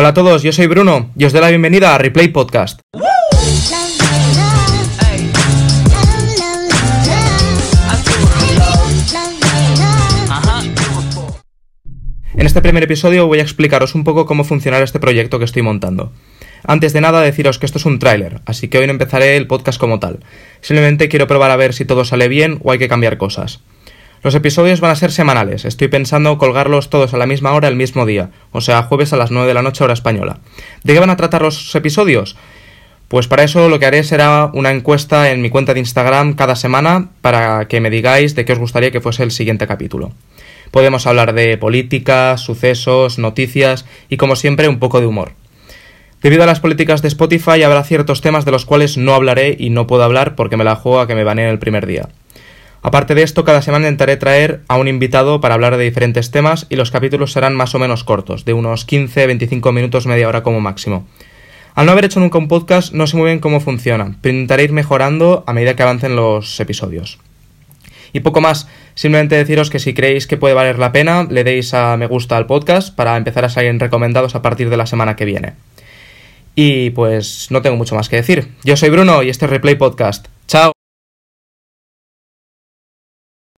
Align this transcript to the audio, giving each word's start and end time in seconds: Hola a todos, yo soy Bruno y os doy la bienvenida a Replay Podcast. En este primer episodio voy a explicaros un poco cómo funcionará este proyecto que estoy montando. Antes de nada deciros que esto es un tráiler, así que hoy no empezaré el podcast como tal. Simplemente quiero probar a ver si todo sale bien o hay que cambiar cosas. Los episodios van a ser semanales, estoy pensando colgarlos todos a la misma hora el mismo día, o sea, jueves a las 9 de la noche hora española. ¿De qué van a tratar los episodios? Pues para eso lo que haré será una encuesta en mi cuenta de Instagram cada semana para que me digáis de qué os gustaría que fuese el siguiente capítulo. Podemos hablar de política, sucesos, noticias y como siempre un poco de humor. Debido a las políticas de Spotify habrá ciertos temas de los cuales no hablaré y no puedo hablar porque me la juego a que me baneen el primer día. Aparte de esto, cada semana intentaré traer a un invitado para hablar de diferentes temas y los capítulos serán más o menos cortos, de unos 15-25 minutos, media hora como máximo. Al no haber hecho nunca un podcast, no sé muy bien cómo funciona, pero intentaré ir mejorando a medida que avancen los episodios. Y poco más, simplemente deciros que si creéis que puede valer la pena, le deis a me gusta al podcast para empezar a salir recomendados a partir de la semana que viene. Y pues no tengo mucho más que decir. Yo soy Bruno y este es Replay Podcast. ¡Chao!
Hola 0.00 0.10
a 0.10 0.14
todos, 0.14 0.44
yo 0.44 0.52
soy 0.52 0.68
Bruno 0.68 1.10
y 1.18 1.24
os 1.24 1.32
doy 1.32 1.40
la 1.40 1.48
bienvenida 1.48 1.92
a 1.92 1.98
Replay 1.98 2.28
Podcast. 2.28 2.78
En 12.36 12.46
este 12.46 12.62
primer 12.62 12.84
episodio 12.84 13.26
voy 13.26 13.40
a 13.40 13.42
explicaros 13.42 13.96
un 13.96 14.04
poco 14.04 14.24
cómo 14.24 14.44
funcionará 14.44 14.84
este 14.84 15.00
proyecto 15.00 15.40
que 15.40 15.46
estoy 15.46 15.62
montando. 15.62 16.12
Antes 16.62 16.92
de 16.92 17.00
nada 17.00 17.20
deciros 17.20 17.58
que 17.58 17.66
esto 17.66 17.78
es 17.78 17.84
un 17.84 17.98
tráiler, 17.98 18.40
así 18.46 18.68
que 18.68 18.78
hoy 18.78 18.86
no 18.86 18.92
empezaré 18.92 19.36
el 19.36 19.48
podcast 19.48 19.80
como 19.80 19.98
tal. 19.98 20.20
Simplemente 20.60 21.08
quiero 21.08 21.26
probar 21.26 21.50
a 21.50 21.56
ver 21.56 21.74
si 21.74 21.84
todo 21.84 22.04
sale 22.04 22.28
bien 22.28 22.60
o 22.62 22.70
hay 22.70 22.78
que 22.78 22.86
cambiar 22.86 23.18
cosas. 23.18 23.64
Los 24.22 24.34
episodios 24.34 24.80
van 24.80 24.90
a 24.90 24.96
ser 24.96 25.12
semanales, 25.12 25.64
estoy 25.64 25.88
pensando 25.88 26.38
colgarlos 26.38 26.90
todos 26.90 27.14
a 27.14 27.18
la 27.18 27.26
misma 27.26 27.52
hora 27.52 27.68
el 27.68 27.76
mismo 27.76 28.04
día, 28.04 28.30
o 28.50 28.60
sea, 28.60 28.82
jueves 28.82 29.12
a 29.12 29.16
las 29.16 29.30
9 29.30 29.46
de 29.46 29.54
la 29.54 29.62
noche 29.62 29.84
hora 29.84 29.92
española. 29.92 30.38
¿De 30.82 30.92
qué 30.92 30.98
van 30.98 31.10
a 31.10 31.16
tratar 31.16 31.42
los 31.42 31.74
episodios? 31.74 32.36
Pues 33.06 33.28
para 33.28 33.44
eso 33.44 33.68
lo 33.68 33.78
que 33.78 33.86
haré 33.86 34.02
será 34.02 34.50
una 34.52 34.70
encuesta 34.70 35.30
en 35.30 35.40
mi 35.40 35.50
cuenta 35.50 35.72
de 35.72 35.80
Instagram 35.80 36.34
cada 36.34 36.56
semana 36.56 37.10
para 37.22 37.66
que 37.68 37.80
me 37.80 37.90
digáis 37.90 38.34
de 38.34 38.44
qué 38.44 38.52
os 38.52 38.58
gustaría 38.58 38.90
que 38.90 39.00
fuese 39.00 39.22
el 39.22 39.30
siguiente 39.30 39.66
capítulo. 39.66 40.12
Podemos 40.70 41.06
hablar 41.06 41.32
de 41.32 41.56
política, 41.56 42.36
sucesos, 42.36 43.18
noticias 43.18 43.86
y 44.10 44.18
como 44.18 44.36
siempre 44.36 44.68
un 44.68 44.78
poco 44.78 45.00
de 45.00 45.06
humor. 45.06 45.32
Debido 46.20 46.42
a 46.42 46.46
las 46.46 46.60
políticas 46.60 47.00
de 47.00 47.08
Spotify 47.08 47.62
habrá 47.62 47.84
ciertos 47.84 48.20
temas 48.20 48.44
de 48.44 48.50
los 48.50 48.66
cuales 48.66 48.98
no 48.98 49.14
hablaré 49.14 49.56
y 49.58 49.70
no 49.70 49.86
puedo 49.86 50.02
hablar 50.02 50.34
porque 50.34 50.56
me 50.56 50.64
la 50.64 50.76
juego 50.76 51.00
a 51.00 51.06
que 51.06 51.14
me 51.14 51.24
baneen 51.24 51.48
el 51.48 51.60
primer 51.60 51.86
día. 51.86 52.08
Aparte 52.82 53.14
de 53.14 53.22
esto, 53.22 53.44
cada 53.44 53.62
semana 53.62 53.86
intentaré 53.86 54.16
traer 54.16 54.62
a 54.68 54.76
un 54.76 54.88
invitado 54.88 55.40
para 55.40 55.54
hablar 55.54 55.76
de 55.76 55.84
diferentes 55.84 56.30
temas 56.30 56.66
y 56.68 56.76
los 56.76 56.90
capítulos 56.90 57.32
serán 57.32 57.56
más 57.56 57.74
o 57.74 57.78
menos 57.78 58.04
cortos, 58.04 58.44
de 58.44 58.52
unos 58.52 58.86
15-25 58.86 59.72
minutos, 59.72 60.06
media 60.06 60.28
hora 60.28 60.42
como 60.42 60.60
máximo. 60.60 61.06
Al 61.74 61.86
no 61.86 61.92
haber 61.92 62.06
hecho 62.06 62.20
nunca 62.20 62.38
un 62.38 62.48
podcast, 62.48 62.92
no 62.92 63.06
sé 63.06 63.16
muy 63.16 63.26
bien 63.26 63.40
cómo 63.40 63.60
funciona, 63.60 64.16
pero 64.20 64.34
intentaré 64.34 64.64
ir 64.64 64.72
mejorando 64.72 65.44
a 65.46 65.52
medida 65.52 65.76
que 65.76 65.82
avancen 65.82 66.16
los 66.16 66.58
episodios. 66.60 67.18
Y 68.12 68.20
poco 68.20 68.40
más, 68.40 68.68
simplemente 68.94 69.36
deciros 69.36 69.70
que 69.70 69.78
si 69.78 69.94
creéis 69.94 70.26
que 70.26 70.36
puede 70.36 70.54
valer 70.54 70.78
la 70.78 70.92
pena, 70.92 71.26
le 71.28 71.44
deis 71.44 71.74
a 71.74 71.96
me 71.96 72.06
gusta 72.06 72.36
al 72.36 72.46
podcast 72.46 72.94
para 72.94 73.16
empezar 73.16 73.44
a 73.44 73.48
salir 73.48 73.78
recomendados 73.78 74.34
a 74.34 74.42
partir 74.42 74.70
de 74.70 74.76
la 74.76 74.86
semana 74.86 75.16
que 75.16 75.24
viene. 75.24 75.54
Y 76.54 76.90
pues 76.90 77.48
no 77.50 77.62
tengo 77.62 77.76
mucho 77.76 77.94
más 77.94 78.08
que 78.08 78.16
decir. 78.16 78.48
Yo 78.64 78.76
soy 78.76 78.90
Bruno 78.90 79.22
y 79.22 79.28
este 79.28 79.44
es 79.44 79.50
Replay 79.50 79.76
Podcast. 79.76 80.26
¡Chao! 80.48 80.77